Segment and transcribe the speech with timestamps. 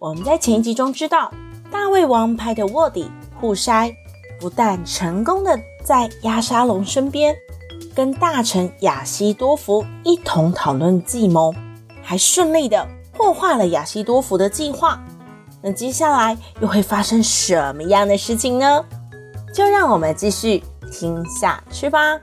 [0.00, 1.32] 我们在前一集中知道，
[1.72, 3.92] 大卫王派的卧底户筛
[4.38, 7.34] 不但成功的在亚沙龙身边
[7.96, 11.52] 跟大臣亚西多福一同讨论计谋，
[12.00, 15.02] 还顺利的破坏了亚西多福的计划。
[15.60, 18.84] 那接下来又会发生什么样的事情呢？
[19.52, 22.20] 就让我们继续听下去吧。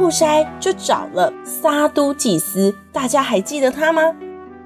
[0.00, 4.00] 户筛就找了撒都祭司，大家还记得他吗？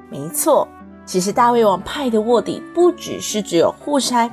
[0.08, 0.68] 没错，
[1.04, 4.30] 其实大卫王派的卧底不只是只有户筛，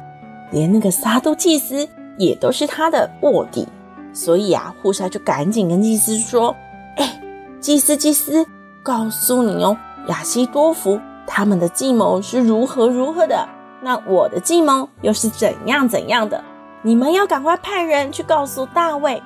[0.51, 1.89] 连那个撒都祭司
[2.19, 3.67] 也都是他的卧底。
[4.13, 6.55] 所以啊，户筛就赶紧跟祭司说
[6.97, 7.19] ：“哎，
[7.59, 8.45] 祭司，祭司，
[8.83, 9.75] 告诉你哦，
[10.07, 13.49] 亚希多福他们的计谋是如何如何的，
[13.81, 16.43] 那我的计谋又是怎样怎样的？
[16.83, 19.19] 你们要赶快派人去告诉大卫。”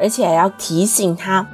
[0.00, 1.46] 而且还要提醒他，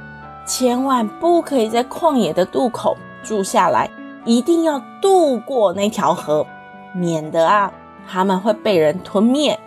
[0.45, 3.89] 千万不可以在旷野的渡口住下来，
[4.23, 6.45] 一定要渡过那条河，
[6.93, 7.71] 免得啊
[8.09, 9.59] 他们会被人吞灭。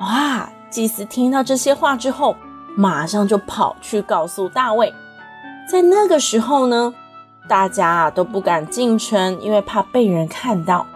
[0.00, 0.48] 哇！
[0.70, 2.36] 祭司听到这些话之后，
[2.76, 4.92] 马上就跑去告诉大卫。
[5.70, 6.92] 在那个时候呢，
[7.48, 10.86] 大家啊都不敢进城，因为怕被人看到。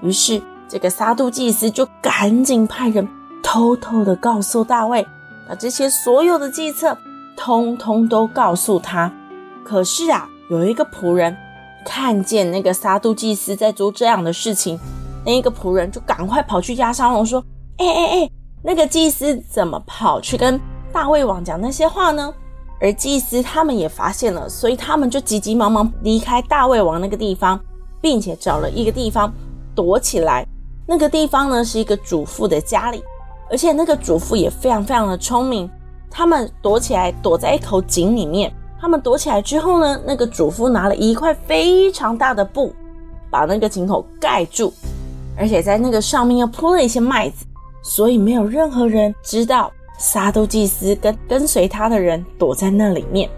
[0.00, 3.08] 于是这个撒督祭司就赶紧派人
[3.40, 5.06] 偷偷的告诉大卫。
[5.48, 6.96] 把这些所有的计策，
[7.36, 9.12] 通通都告诉他。
[9.64, 11.36] 可是啊，有一个仆人
[11.84, 14.78] 看见那个撒督祭司在做这样的事情，
[15.24, 17.44] 那一个仆人就赶快跑去压沙龙说
[17.78, 18.30] ：“哎哎哎，
[18.62, 20.60] 那个祭司怎么跑去跟
[20.92, 22.32] 大卫王讲那些话呢？”
[22.80, 27.60] 而祭司他们也发现了，所以他们就急急忙忙离开大卫王那个地方，
[28.00, 29.30] 并且找了一个地方
[29.74, 30.46] 躲起来。
[30.86, 33.02] 那个地方呢，是一个主妇的家里。
[33.50, 35.68] 而且那个主妇也非常非常的聪明，
[36.08, 38.52] 他们躲起来，躲在一口井里面。
[38.80, 42.72] 他们躲起来之后呢，那个主妇拿了一块非常大的布，
[43.28, 44.72] 把那个井口盖住，
[45.36, 47.44] 而且在那个上面又铺了一些麦子，
[47.82, 53.28] 所以没有任何人知道撒督祭司跟跟随他的人躲在那里面。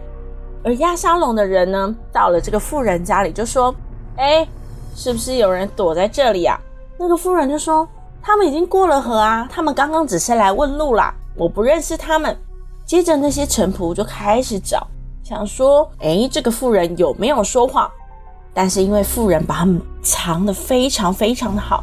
[0.62, 3.74] 而押沙龙的人呢，到了这个妇人家里，就说
[4.16, 4.46] ：“哎，
[4.94, 6.60] 是不是有人躲在这里啊？”
[6.96, 7.88] 那个妇人就说。
[8.22, 9.48] 他们已经过了河啊！
[9.50, 12.36] 他们刚刚只是来问路啦，我不认识他们。
[12.86, 14.86] 接着那些臣仆就开始找，
[15.24, 17.90] 想说：诶，这个妇人有没有说谎？
[18.54, 21.82] 但是因为妇人把他们藏得非常非常的好，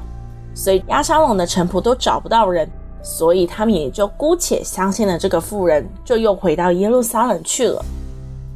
[0.53, 2.69] 所以押沙龙的臣仆都找不到人，
[3.01, 7.83] 所以他们也就姑且相信了这个妇人，就又回到耶路撒冷去了。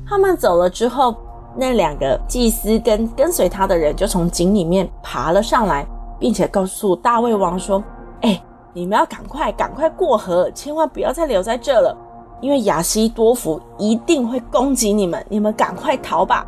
[0.08, 1.16] 他们走了之后，
[1.58, 5.86] 那两个祭司跟跟随他的人就从井里面爬了上来。
[6.24, 7.84] 并且告诉大卫王说
[8.24, 8.42] ：“哎，
[8.72, 11.94] 你们要赶快赶快过河，千万不要再留在这了，
[12.40, 16.48] 因为亚西多弗一定会攻击你们，你们赶快逃吧。”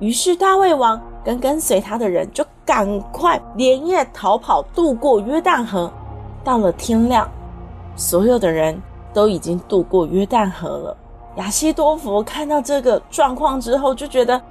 [0.00, 5.88] 于是大卫王跟跟随他的人就赶快连夜逃跑，渡过约旦河。
[6.42, 7.30] 到了天亮，
[7.94, 8.76] 所有的人
[9.14, 10.96] 都已经渡过约旦河了。
[11.36, 14.42] 亚西多弗看到这个状况之后，就觉得：“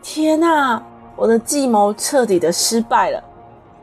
[0.00, 0.82] 天哪，
[1.14, 3.22] 我的计谋彻底的失败了。”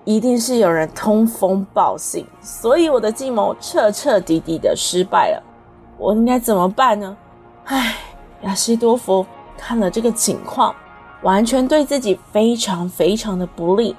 [0.04, 5.44] 一定是有人通风报信，所以我的计谋彻彻底底的失败了。
[5.98, 7.16] 我应该怎么办呢？
[7.66, 7.96] 唉，
[8.42, 9.24] 亚西多弗
[9.56, 10.74] 看了这个情况，
[11.22, 13.96] 完全对自己非常非常的不利，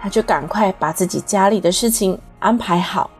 [0.00, 3.10] 他就赶快把自己家里的事情安排好，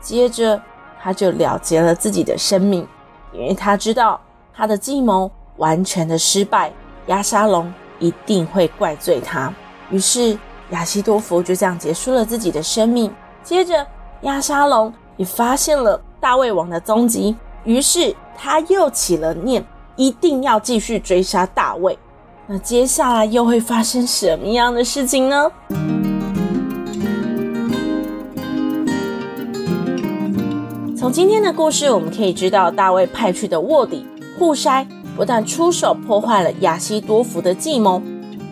[0.00, 0.58] 接着
[1.02, 2.88] 他就了结了自己的生命，
[3.34, 4.18] 因为他知道
[4.54, 6.72] 他的计谋完全的失败，
[7.08, 9.52] 亚沙龙一定会怪罪他，
[9.90, 10.38] 于是。
[10.70, 13.12] 亚西多福就这样结束了自己的生命。
[13.42, 13.86] 接着，
[14.22, 19.64] 亚沙龙也发现了大卫王的踪迹，于是他又起了念，
[19.96, 21.98] 一定要继续追杀大卫。
[22.46, 25.50] 那接下来又会发生什么样的事情呢？
[30.96, 34.06] 从今天的故事，我们可以知道，大卫派去的卧底
[34.38, 38.00] 户筛不但出手破坏了亚西多福的计谋。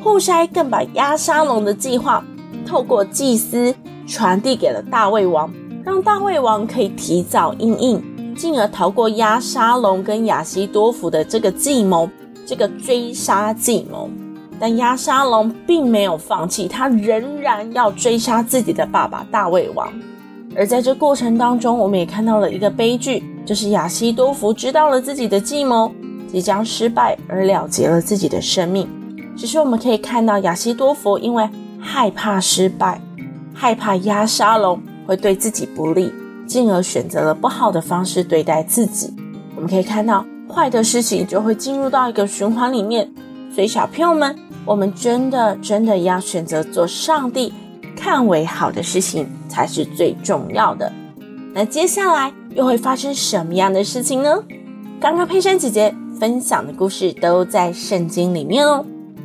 [0.03, 2.25] 户筛更把压沙龙的计划
[2.67, 3.75] 透过祭司
[4.07, 5.49] 传递给了大卫王，
[5.85, 12.09] 让大卫王可以提早应应，进而逃过压沙龙跟亚西多福的这个计谋。
[12.45, 14.11] 这个追杀计谋。
[14.59, 19.93] 但押沙龙并没有放弃，他仍然要追杀自己的爸爸大卫王。
[20.57, 25.93] 而在这过程当中，我们也看到了一个悲剧，就是亚西多福知道了自己的计谋
[26.31, 28.89] 即将失败，而了结了自己的生命。
[29.43, 31.51] 只是我们可以看到，亚西多弗因为
[31.81, 33.01] 害怕失败，
[33.53, 36.13] 害怕押沙龙会对自己不利，
[36.47, 39.13] 进而选择了不好的方式对待自己。
[39.57, 43.11] 我们可以看到，坏的事情就会进入到一个循环里面。
[43.53, 47.53] 所以，小朋友们，我们真的真的要选择做上帝
[47.97, 50.93] 看为好的事情，才是最重要的。
[51.53, 54.41] 那接下来又会发生什么样的事情呢？
[55.01, 58.87] 刚刚佩珊姐姐分享的故事都在圣经里面哦。